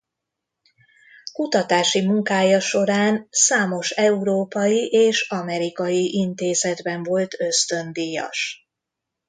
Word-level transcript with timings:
Kutatási 1.33 2.05
munkája 2.05 2.59
során 2.59 3.27
számos 3.31 3.89
európai 3.91 4.85
és 4.89 5.29
amerikai 5.29 6.13
intézetben 6.13 7.03
volt 7.03 7.39
ösztöndíjas. 7.41 8.69